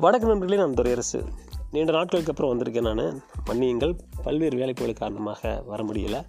வடக்கு 0.00 0.26
நண்பர்களே 0.26 0.60
நான் 0.60 0.72
துறையரசு 0.72 1.24
நீண்ட 1.70 1.92
நாட்களுக்கு 1.92 2.32
அப்புறம் 2.32 2.52
வந்திருக்கேன் 2.52 2.94
நான். 2.94 3.22
மன்னியுங்கள் 3.46 3.98
பல்வேறு 4.22 4.56
வேலைப்புகள் 4.56 4.92
காரணமாக 4.92 5.62
வர 5.66 5.84
முடியல. 5.84 6.26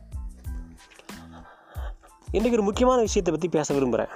இன்றைக்கு 2.26 2.52
ஒரு 2.52 2.64
முக்கியமான 2.64 3.02
விஷயத்தை 3.02 3.34
பற்றி 3.34 3.50
பேச 3.50 3.74
விரும்புகிறேன் 3.74 4.16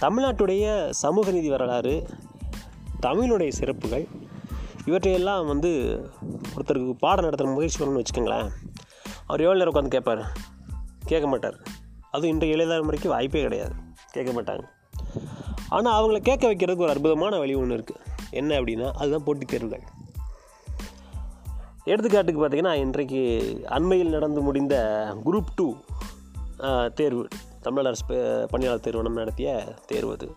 தமிழ்நாட்டுடைய 0.00 0.90
சமூக 0.90 1.30
நீதி 1.30 1.48
வரலாறு 1.48 2.08
தமிழுடைய 3.02 3.48
சிறப்புகள் 3.48 4.08
இவற்றையெல்லாம் 4.84 5.46
வந்து 5.46 6.02
ஒருத்தருக்கு 6.56 6.92
பாடம் 6.92 7.24
நடத்துகிற 7.24 7.56
முயற்சி 7.56 7.84
பண்ணணும்னு 7.84 8.02
வச்சுக்கோங்களேன். 8.02 8.50
அவர் 9.26 9.40
எவ்வளோ 9.40 9.64
நேரம் 9.64 9.74
உட்காந்து 9.74 9.88
கேட்பார்? 9.88 10.32
கேட்க 11.04 11.26
மாட்டார். 11.28 11.60
அதுவும் 12.10 12.30
இன்றைய 12.30 12.54
இளைய 12.54 12.72
தலைமுறைக்கு 12.72 13.08
வாய்ப்பே 13.08 13.42
கிடையாது. 13.42 13.74
கேட்க 14.10 14.42
மாட்டாங்க. 14.42 14.78
ஆனால் 15.76 15.96
அவங்கள 15.98 16.18
கேட்க 16.28 16.44
வைக்கிறதுக்கு 16.52 16.84
ஒரு 16.86 16.94
அற்புதமான 16.94 17.38
வழி 17.42 17.54
ஒன்று 17.62 17.76
இருக்குது 17.76 18.04
என்ன 18.40 18.60
அப்படின்னா 18.60 18.88
அதுதான் 19.02 19.24
போட்டித் 19.24 19.52
தேர்வுகள். 19.52 19.84
எடுத்துக்காட்டுக்கு 21.86 22.40
பார்த்தீங்கன்னா 22.40 22.72
இன்றைக்கு 22.84 23.20
அண்மையில் 23.68 24.14
நடந்து 24.16 24.40
முடிந்த 24.40 24.74
குரூப் 25.24 25.54
டூ 25.54 25.68
தேர்வு 26.94 27.24
தமிழ் 27.66 27.88
அரசு 27.90 28.04
பணியாளர் 28.50 28.84
தேர்வனம் 28.86 29.20
நடத்திய 29.20 29.50
தேர்வு 29.86 30.12
அது. 30.12 30.28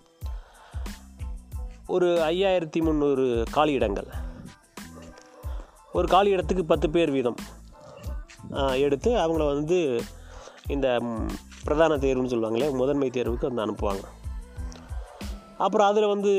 ஒரு 1.87 2.09
ஐயாயிரத்தி 2.31 2.79
முந்நூறு 2.81 3.25
காலி 3.51 3.73
இடங்கள் 3.79 4.09
ஒரு 5.93 6.07
காலி 6.07 6.29
இடத்துக்கு 6.29 6.63
பத்து 6.65 6.87
பேர் 6.89 7.11
வீதம் 7.11 7.39
எடுத்து 8.85 9.11
அவங்கள 9.23 9.45
வந்து 9.53 9.79
இந்த 10.67 10.87
பிரதான 11.63 11.97
தேர்வுன்னு 12.03 12.33
சொல்லுவாங்களே 12.33 12.67
முதன்மை 12.81 13.09
தேர்வுக்கு 13.09 13.49
வந்து 13.49 13.65
அனுப்புவாங்க. 13.65 14.05
அப்புறம் 15.63 15.87
அதில் 15.87 16.07
வந்து 16.07 16.31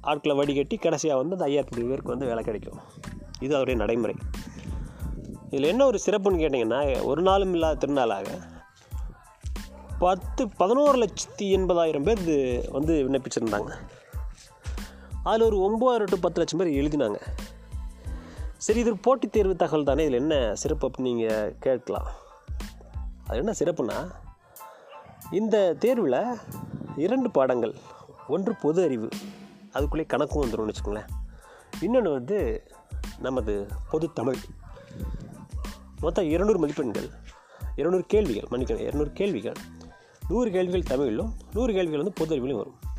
ஆட்களை 0.00 0.36
வடிகட்டி 0.36 0.76
கடைசியாக 0.76 1.22
வந்து 1.22 1.36
அந்த 1.36 1.46
ஐயாயிரத்தி 1.46 1.86
பேருக்கு 1.86 2.08
வந்து 2.08 2.26
வேலை 2.26 2.44
கிடைக்கும். 2.44 2.78
இது 3.40 3.50
அவருடைய 3.50 3.80
நடைமுறை. 3.80 4.16
இதில் 5.46 5.62
என்ன 5.62 5.86
ஒரு 5.86 5.98
சிறப்புன்னு 6.06 6.42
கேட்டிங்கன்னா 6.42 7.02
ஒரு 7.02 7.22
நாளும் 7.22 7.52
இல்லாத 7.52 7.74
திருநாளாக 7.74 8.26
பத்து 9.98 10.48
பதினோரு 10.48 10.98
லட்சத்தி 10.98 11.42
எண்பதாயிரம் 11.42 12.02
பேர் 12.02 12.20
இது 12.20 12.68
வந்து 12.72 13.08
விண்ணப்பிச்சிருந்தாங்க. 13.08 13.72
அதில் 15.22 15.52
ஒரு 15.52 15.56
ஒம்பதாயிரம் 15.56 16.04
டு 16.04 16.18
பத்து 16.18 16.38
லட்சம் 16.38 16.58
பேர் 16.58 16.84
எழுதினாங்க. 16.84 17.20
சரி 18.56 18.80
இது 18.80 18.96
போட்டித் 18.96 19.32
தேர்வு 19.32 19.56
தகவல் 19.56 19.84
தானே 19.84 20.04
இதில் 20.04 20.18
என்ன 20.18 20.54
சிறப்பு 20.54 20.88
அப்படின்னு 20.88 21.00
நீங்கள் 21.00 21.54
கேட்கலாம். 21.60 22.06
அது 23.26 23.36
என்ன 23.36 23.52
சிறப்புனா 23.58 24.10
இந்த 25.30 25.74
தேர்வில் 25.74 26.38
இரண்டு 26.96 27.30
பாடங்கள் 27.30 27.74
ஒன்று 28.28 28.54
பொது 28.54 28.82
அறிவு. 28.82 29.08
அதுக்குள்ளே 29.72 30.06
கணக்கும் 30.08 30.42
வந்துடும் 30.42 30.68
வச்சுக்கோங்களேன். 30.68 31.06
இன்னொன்று 31.80 32.12
வந்து 32.12 32.70
நமது 33.18 33.68
பொது 33.90 34.12
தமிழ். 34.12 34.36
மொத்தம் 36.00 36.28
இருநூறு 36.28 36.58
மதிப்பெண்கள் 36.58 37.08
இருநூறு 37.76 38.04
கேள்விகள் 38.06 38.48
மன்னிக்கணும் 38.50 38.80
இருநூறு 38.80 39.12
கேள்விகள். 39.12 39.52
நூறு 40.28 40.50
கேள்விகள் 40.50 40.82
தமிழிலும் 40.82 41.32
நூறு 41.52 41.72
கேள்விகள் 41.72 41.98
வந்து 41.98 42.12
பொது 42.12 42.36
அறிவிலும் 42.36 42.56
வரும். 42.56 42.92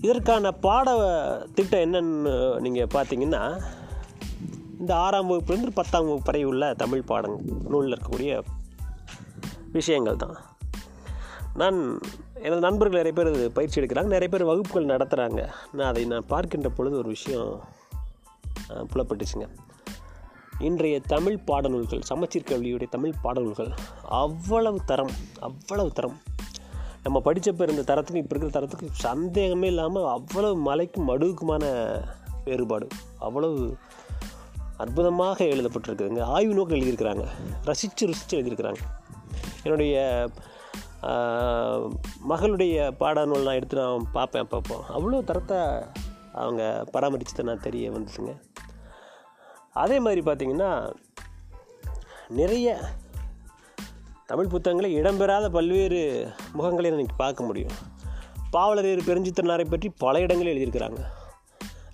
இதற்கான 0.00 0.52
பாட 0.52 1.46
திட்டம் 1.54 1.80
என்னன்னு 1.80 2.60
நீங்கள் 2.60 2.86
பார்த்தீங்கன்னா 2.86 3.62
இந்த 4.78 4.96
ஆறாம் 4.96 5.30
வகுப்புலேருந்து 5.30 5.70
பத்தாம் 5.74 6.02
வகுப்பு 6.02 6.24
வரை 6.24 6.44
உள்ள 6.44 6.74
தமிழ் 6.74 7.02
பாடங்கள் 7.02 7.56
நூலில் 7.68 7.98
இருக்கக்கூடிய 7.98 8.42
விஷயங்கள் 9.72 10.16
தான். 10.16 10.36
நான் 11.54 12.00
எனது 12.40 12.60
நண்பர்கள் 12.60 13.02
நிறைய 13.02 13.12
பேர் 13.12 13.52
பயிற்சி 13.52 13.80
எடுக்கிறாங்க. 13.80 14.12
நிறைய 14.14 14.28
பேர் 14.28 14.44
வகுப்புகள் 14.44 14.86
நடத்துகிறாங்க 14.86 15.40
நான் 15.72 15.88
அதை 15.88 16.04
நான் 16.04 16.26
பார்க்கின்ற 16.26 16.68
பொழுது 16.68 16.96
ஒரு 16.96 17.08
விஷயம் 17.08 17.60
புலப்பட்டுச்சுங்க. 18.70 19.46
இன்றைய 20.58 21.00
தமிழ் 21.00 21.38
பாடநூல்கள் 21.46 22.02
சமச்சீர் 22.02 22.48
கல்வியுடைய 22.48 22.88
தமிழ் 22.88 23.12
பாடநூல்கள் 23.24 23.70
அவ்வளவு 24.08 24.78
தரம் 24.84 25.10
அவ்வளவு 25.40 25.90
தரம். 25.90 26.16
நம்ம 27.02 27.20
படித்தப்ப 27.24 27.62
இருந்த 27.62 27.94
தரத்துக்கும் 27.94 28.22
இப்போ 28.22 28.36
இருக்கிற 28.36 28.50
தரத்துக்கு 28.50 28.88
சந்தேகமே 28.92 29.66
இல்லாமல் 29.66 30.04
அவ்வளவு 30.04 30.56
மலைக்கும் 30.56 31.08
மடுவுக்குமான 31.08 31.64
வேறுபாடு. 32.44 32.86
அவ்வளவு 33.18 33.76
அற்புதமாக 34.76 35.44
எழுதப்பட்டிருக்குதுங்க. 35.44 36.20
ஆய்வு 36.20 36.54
நோக்கம் 36.54 36.78
எழுதியிருக்கிறாங்க. 36.78 37.26
ரசித்து 37.64 38.06
ருசித்து 38.06 38.38
எழுதியிருக்கிறாங்க. 38.38 38.82
என்னுடைய 39.62 40.28
மகளுடைய 42.30 42.76
பாடநூல் 43.00 43.46
நான் 43.46 43.58
எடுத்து 43.58 43.76
நான் 43.76 44.12
பார்ப்பேன் 44.12 44.44
அப்பப்போ. 44.44 44.76
அவ்வளோ 44.96 45.24
தரத்தை 45.24 45.58
அவங்க 46.32 46.62
பராமரிச்சதை 46.92 47.42
நான் 47.42 47.66
தெரிய 47.66 47.90
வந்துச்சுங்க. 47.90 48.32
அதே 49.72 49.98
மாதிரி 50.00 50.22
பார்த்திங்கன்னா 50.28 50.70
நிறைய 52.28 52.78
தமிழ் 54.26 54.52
புத்தகங்களை 54.54 54.88
இடம்பெறாத 54.96 55.48
பல்வேறு 55.48 56.00
முகங்களை 56.58 56.84
இன்னைக்கு 56.84 57.16
பார்க்க 57.16 57.44
முடியும். 57.44 57.76
பாவலரேறு 58.52 59.02
பெருஞ்சித்திரனாரை 59.06 59.66
பற்றி 59.70 59.88
பல 59.98 60.20
இடங்களில் 60.20 60.52
எழுதியிருக்கிறாங்க. 60.52 61.00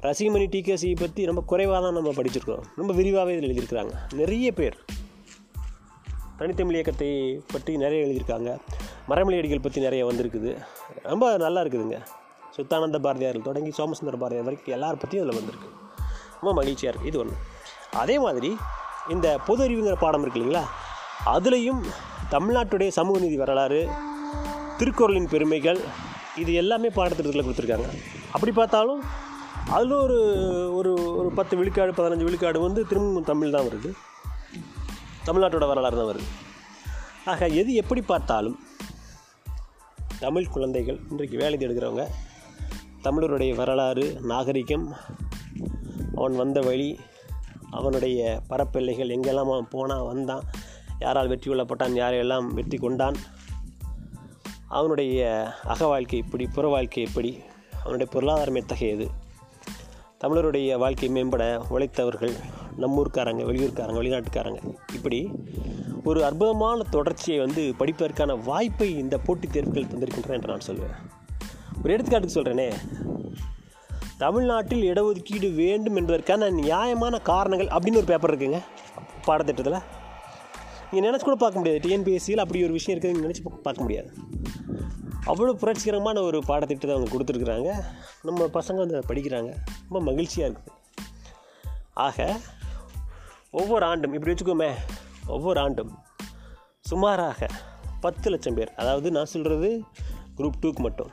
ரசிகமணி 0.00 0.46
டிகேசியை 0.54 0.96
பற்றி 0.98 1.24
ரொம்ப 1.24 1.42
குறைவாக 1.50 1.80
தான் 1.84 1.96
நம்ம 1.98 2.10
படிச்சிருக்கோம் 2.10 2.64
ரொம்ப 2.76 2.92
விரிவாகவே 2.92 3.34
இதில் 3.36 3.48
எழுதியிருக்கிறாங்க. 3.48 3.94
நிறைய 4.12 4.52
பேர் 4.52 4.78
தனித்தமிழ் 6.36 6.74
இயக்கத்தை 6.74 7.10
பற்றி 7.52 7.76
நிறைய 7.76 8.06
எழுதியிருக்காங்க. 8.06 8.50
மரமொழி 9.10 9.38
அடிகள் 9.40 9.64
பற்றி 9.64 9.80
நிறைய 9.86 10.02
வந்திருக்குது. 10.08 10.50
ரொம்ப 11.12 11.24
நல்லா 11.44 11.60
இருக்குதுங்க. 11.64 11.98
சுத்தானந்த 12.56 12.98
பாரதியார் 13.06 13.38
தொடங்கி 13.48 13.70
சோமசுந்தர 13.78 14.16
பாரதியார் 14.22 14.46
வரைக்கும் 14.48 14.74
எல்லாரை 14.76 14.98
பற்றியும் 15.02 15.24
அதில் 15.24 15.38
வந்திருக்கு. 15.40 15.68
ரொம்ப 16.40 16.52
மகிழ்ச்சியாக 16.58 16.90
இருக்குது 16.92 17.10
இது 17.10 17.20
ஒன்று 17.22 17.36
அதே 18.02 18.16
மாதிரி 18.24 18.50
இந்த 19.14 19.26
பொது 19.46 19.60
அறிவுங்கிற 19.66 19.96
பாடம் 20.04 20.22
இருக்கு 20.24 20.38
இல்லைங்களா? 20.41 20.64
அதுலேயும் 21.34 21.80
தமிழ்நாட்டுடைய 22.34 22.91
சமூக 22.98 23.18
நீதி 23.24 23.36
வரலாறு 23.42 23.80
திருக்குறளின் 24.78 25.28
பெருமைகள் 25.32 25.80
இது 26.42 26.52
எல்லாமே 26.60 26.88
பாடத்திட்டத்தில் 26.98 27.46
கொடுத்துருக்காங்க. 27.46 27.88
அப்படி 28.34 28.52
பார்த்தாலும் 28.60 29.02
அதில் 29.76 29.96
ஒரு 30.04 30.18
ஒரு 30.78 30.92
ஒரு 31.18 31.28
பத்து 31.38 31.54
விழுக்காடு 31.58 31.92
பதினஞ்சு 31.98 32.26
விழுக்காடு 32.28 32.58
வந்து 32.66 32.80
திரும்பவும் 32.91 33.28
தமிழ் 33.30 33.54
தான் 33.56 33.66
வருது. 33.68 33.91
தமிழ்நாட்டோட 35.26 35.66
வரலாறு 35.72 35.98
தான் 36.00 36.10
வருது. 36.12 36.28
ஆக 37.32 37.48
எது 37.60 37.72
எப்படி 37.82 38.00
பார்த்தாலும் 38.12 38.56
தமிழ் 40.22 40.50
குழந்தைகள் 40.50 40.99
இன்றைக்கு 41.10 41.37
வேலை 41.38 41.56
தேடுகிறவங்க 41.59 42.05
தமிழருடைய 43.03 43.53
வரலாறு 43.55 44.05
நாகரிகம் 44.22 44.87
அவன் 46.15 46.34
வந்த 46.37 46.59
வழி 46.60 46.91
அவனுடைய 47.71 48.41
பரப்பெல்லைகள் 48.49 49.12
எங்கெல்லாம் 49.12 49.50
அவன் 49.50 49.71
போனான் 49.71 50.06
வந்தான் 50.06 50.44
யாரால் 50.99 51.28
வெற்றி 51.28 51.49
கொள்ளப்பட்டான் 51.50 51.94
யாரையெல்லாம் 51.97 52.47
வெற்றி 52.53 52.78
கொண்டான் 52.78 53.16
அவனுடைய 54.69 55.22
அக 55.65 55.87
வாழ்க்கை 55.87 56.19
எப்படி 56.19 56.44
புற 56.47 56.66
வாழ்க்கை 56.69 57.03
எப்படி 57.03 57.31
அவனுடைய 57.83 58.09
பொருளாதாரம் 58.12 58.54
எத்தகையது 58.54 59.06
தமிழருடைய 60.21 60.77
வாழ்க்கை 60.78 61.09
மேம்பட 61.09 61.44
உழைத்தவர்கள் 61.71 62.34
நம்மூர்க்காரங்க 62.81 63.44
வெளியூர்க்காரங்க 63.44 64.00
வெளிநாட்டுக்காரங்க 64.00 64.60
இப்படி 64.94 65.21
ஒரு 66.04 66.24
அற்புதமான 66.24 66.82
தொடர்ச்சியை 66.82 67.40
வந்து 67.40 67.74
படிப்பதற்கான 67.78 68.42
வாய்ப்பை 68.44 68.98
இந்த 68.98 69.18
போட்டித் 69.18 69.52
தேர்வுகள் 69.52 69.84
தந்திருக்கின்றன 69.84 70.30
என்று 70.30 70.48
நான் 70.48 70.60
சொல்வேன். 70.60 70.90
ஒரு 71.84 71.96
எடுத்துக்காட்டுக்கு 71.96 72.34
சொல்கிறேனே 72.34 72.74
தமிழ்நாட்டில் 74.18 74.92
இடஒதுக்கீடு 74.92 75.54
வேண்டும் 75.54 75.96
என்பதற்கான 75.96 76.50
நியாயமான 76.50 77.18
காரணங்கள் 77.18 77.66
அப்படின்னு 77.66 77.96
ஒரு 77.96 78.04
பேப்பர் 78.04 78.38
இருக்குங்க. 78.38 78.60
பாடத்திட்டத்தில். 79.27 79.82
நீங்கள் 80.91 81.10
நினச்சி 81.10 81.22
கூட 81.22 81.36
பார்க்க 81.36 81.60
முடியாது. 81.60 81.88
டிஎன்பிஎஸ்சியில் 81.88 82.36
அப்படி 82.36 82.62
ஒரு 82.62 82.72
விஷயம் 82.72 83.00
இருக்குதுன்னு 83.00 83.27
நினச்சி 83.27 83.48
பார்க்க 83.62 83.82
முடியாது. 83.82 84.12
அவ்வளோ 85.27 85.53
புரட்சிகரமான 85.53 86.21
ஒரு 86.21 86.42
பாடத்திட்டத்தை 86.44 86.97
அவங்க 86.97 87.16
கொடுத்துருக்குறாங்க. 87.16 87.84
நம்ம 88.22 88.44
பசங்க 88.44 88.74
வந்து 88.74 88.97
அதை 88.97 89.03
படிக்கிறாங்க. 89.09 89.54
ரொம்ப 89.88 90.10
மகிழ்ச்சியாக 90.10 90.53
இருக்குது. 90.53 90.72
ஆக 91.94 92.36
ஒவ்வொரு 93.50 93.84
ஆண்டும் 93.84 94.12
இப்படி 94.12 94.34
வச்சுக்கோமே 94.34 94.71
ஒவ்வொரு 95.27 95.60
ஆண்டும் 95.60 95.98
சுமாராக 96.80 97.47
பத்து 98.01 98.30
லட்சம் 98.30 98.54
பேர் 98.54 98.74
அதாவது 98.74 99.10
நான் 99.10 99.24
சொல்கிறது 99.24 99.83
குரூப் 100.36 100.53
டூக்கு 100.63 100.78
மட்டும். 100.78 101.10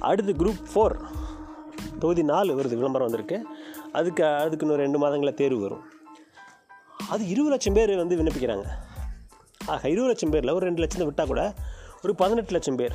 அடுத்து 0.00 0.32
குரூப் 0.32 0.62
ஃபோர் 0.74 1.04
தொகுதி 1.98 2.22
நாலு 2.22 2.62
வருது 2.62 2.68
விளம்பரம் 2.68 3.10
வந்திருக்கு. 3.10 3.56
அதுக்கு 3.92 4.26
அதுக்கு 4.26 4.66
இன்னும் 4.66 4.80
ரெண்டு 4.80 4.98
மாதங்களில் 4.98 5.34
தேர்வு 5.34 5.60
வரும். 5.60 5.84
அது 7.10 7.26
இருபது 7.26 7.48
லட்சம் 7.48 7.72
பேர் 7.72 7.96
வந்து 7.96 8.16
விண்ணப்பிக்கிறாங்க. 8.16 8.66
ஆக 9.66 9.88
இருபது 9.88 10.06
லட்சம் 10.06 10.30
பேரில் 10.30 10.50
ஒரு 10.50 10.66
ரெண்டு 10.66 10.82
லட்சத்தை 10.82 11.04
விட்டால் 11.04 11.26
கூட 11.26 11.54
ஒரு 12.02 12.14
பதினெட்டு 12.14 12.52
லட்சம் 12.52 12.76
பேர் 12.76 12.92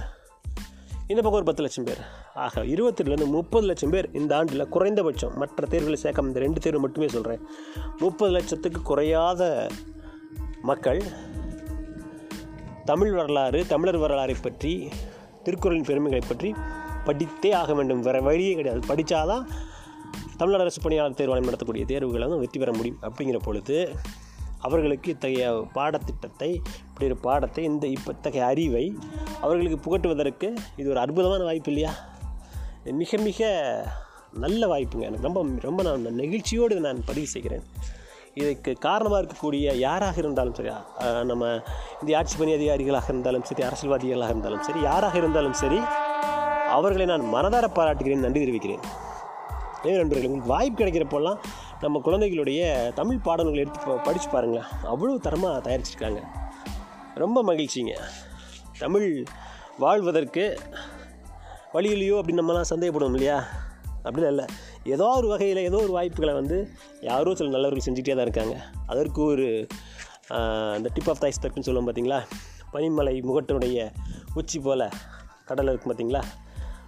இந்த 1.07 1.21
பக்கம் 1.21 1.39
ஒரு 1.39 1.43
பத்து 1.43 1.61
லட்சம் 1.61 1.83
பேர். 1.83 2.01
ஆக 2.33 2.61
இருபத்திலேருந்து 2.63 3.27
முப்பது 3.27 3.65
லட்சம் 3.67 3.89
பேர் 3.89 4.07
இந்த 4.13 4.31
ஆண்டில் 4.37 4.69
குறைந்தபட்சம் 4.69 5.33
மற்ற 5.37 5.67
தேர்வுகளை 5.67 5.99
சேர்க்காம 6.03 6.27
இந்த 6.27 6.39
ரெண்டு 6.39 6.59
தேர்வு 6.59 6.79
மட்டுமே 6.79 7.07
சொல்கிறேன் 7.07 7.41
முப்பது 7.99 8.31
லட்சத்துக்கு 8.31 8.81
குறையாத 8.81 9.67
மக்கள் 10.61 11.01
தமிழ் 12.85 13.11
வரலாறு 13.11 13.65
தமிழர் 13.67 13.99
வரலாறை 13.99 14.35
பற்றி 14.41 14.89
திருக்குறளின் 15.43 15.89
பெருமைகளை 15.89 16.27
பற்றி 16.27 16.49
படித்தே 17.05 17.51
ஆக 17.53 17.73
வேண்டும். 17.73 18.01
வேறு 18.01 18.23
வழியே 18.23 18.53
கிடையாது. 18.53 18.81
படித்தாதான் 18.93 19.45
தமிழரசு 20.39 20.65
அரசு 20.65 20.81
பணியாளர் 20.81 21.17
தேர்வாணையம் 21.17 21.49
நடத்தக்கூடிய 21.49 21.85
தேர்வுகளை 21.85 22.27
வந்து 22.27 22.43
வெற்றி 22.43 22.59
பெற 22.59 22.71
முடியும் 22.75 22.99
அப்படிங்கிற 23.01 23.39
பொழுது 23.43 23.77
அவர்களுக்கு 24.67 25.09
இத்தகைய 25.15 25.45
பாடத்திட்டத்தை 25.77 26.49
இப்படி 26.87 27.07
ஒரு 27.09 27.17
பாடத்தை 27.27 27.63
இந்த 27.71 27.85
இத்தகைய 27.95 28.45
அறிவை 28.51 28.85
அவர்களுக்கு 29.41 29.79
புகட்டுவதற்கு 29.85 30.49
இது 30.81 30.87
ஒரு 30.93 30.99
அற்புதமான 31.05 31.41
வாய்ப்பு 31.49 31.71
இல்லையா? 31.73 31.93
மிக 33.01 33.17
மிக 33.27 33.49
நல்ல 34.45 34.61
வாய்ப்புங்க. 34.71 35.05
எனக்கு 35.09 35.27
ரொம்ப 35.29 35.41
ரொம்ப 35.67 35.81
நான் 35.87 36.19
நெகிழ்ச்சியோடு 36.21 36.75
நான் 36.85 37.01
பதிவு 37.09 37.27
செய்கிறேன். 37.33 37.65
இதுக்கு 38.41 38.71
காரணமாக 38.85 39.21
இருக்கக்கூடிய 39.23 39.75
யாராக 39.85 40.15
இருந்தாலும் 40.23 40.55
சரி 40.57 40.69
நம்ம 41.31 41.43
இந்திய 41.99 42.17
ஆட்சி 42.19 42.35
பணி 42.37 42.53
அதிகாரிகளாக 42.53 43.09
இருந்தாலும் 43.13 43.47
சரி 43.49 43.63
அரசியல்வாதிகளாக 43.69 44.31
இருந்தாலும் 44.33 44.63
சரி 44.67 44.79
யாராக 44.89 45.17
இருந்தாலும் 45.17 45.57
சரி 45.63 45.79
அவர்களை 46.77 47.05
நான் 47.05 47.25
மனதார 47.33 47.67
பாராட்டுகிறேன் 47.67 48.25
நன்றி 48.25 48.39
தெரிவிக்கிறேன். 48.39 48.83
நண்பர்கள் 49.83 50.27
உங்களுக்கு 50.27 50.53
வாய்ப்பு 50.53 50.79
கிடைக்கிறப்போல்லாம் 50.83 51.39
நம்ம 51.83 51.99
குழந்தைகளுடைய 52.05 52.61
தமிழ் 52.99 53.23
பாடல்களை 53.25 53.61
எடுத்து 53.63 53.95
படித்து 54.05 54.29
பாருங்களேன் 54.33 54.69
அவ்வளோ 54.91 55.15
தரமாக 55.25 55.57
தயாரிச்சிருக்காங்க. 55.65 56.21
ரொம்ப 57.23 57.37
மகிழ்ச்சிங்க. 57.49 57.93
தமிழ் 58.83 59.07
வாழ்வதற்கு 59.83 60.43
வழி 61.75 61.89
இல்லையோ 61.95 62.15
அப்படின்னு 62.19 62.41
நம்மலாம் 62.41 62.71
சந்தேகப்படுவோம் 62.71 63.17
இல்லையா? 63.17 63.37
அப்படிலாம் 64.05 64.33
இல்லை. 64.33 64.45
ஏதோ 64.95 65.07
ஒரு 65.19 65.27
வகையில் 65.33 65.61
ஏதோ 65.69 65.77
ஒரு 65.85 65.93
வாய்ப்புகளை 65.97 66.33
வந்து 66.39 66.57
யாரோ 67.09 67.35
சில 67.39 67.51
நல்லவர்கள் 67.55 67.85
செஞ்சுக்கிட்டே 67.87 68.15
தான் 68.17 68.27
இருக்காங்க. 68.27 68.55
அதற்கு 68.91 69.21
ஒரு 69.33 69.47
அந்த 70.77 70.79
இந்த 70.79 70.89
டிப் 70.95 71.11
ஆஃப் 71.11 71.21
த 71.21 71.25
ஐஸ்பெக்ட்னு 71.31 71.67
சொல்லுவோம் 71.67 71.87
பார்த்தீங்களா 71.89 72.19
பனிமலை 72.73 73.15
முகட்டினுடைய 73.29 73.77
உச்சி 74.39 74.59
போல் 74.65 74.87
கடல் 75.49 75.69
இருக்கும் 75.71 75.91
பார்த்தீங்களா 75.91 76.23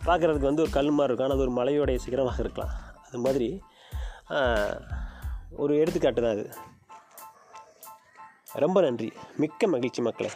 பார்க்குறதுக்கு 0.08 0.50
வந்து 0.52 0.64
ஒரு 0.66 0.72
கல் 0.78 0.96
மாதிரி 0.98 1.10
இருக்கும். 1.10 1.28
ஆனால் 1.28 1.38
அது 1.38 1.48
ஒரு 1.48 1.56
மலையோடைய 1.60 1.98
சிகரமாக 2.06 2.44
இருக்கலாம். 2.44 2.74
அது 3.08 3.20
மாதிரி 3.26 3.50
ஒரு 5.51 5.77
எடுத்துக்காட்டு 5.77 6.22
தான் 6.22 6.31
அது. 6.31 6.54
ரொம்ப 8.54 8.81
நன்றி. 8.81 9.13
மிக்க 9.38 9.68
மகிழ்ச்சி 9.68 10.01
மக்களே. 10.01 10.31